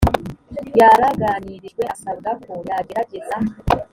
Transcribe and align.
yaraganirijwe 0.79 1.81
asabwa 1.93 2.31
ko 2.43 2.51
yagerageza 2.69 3.37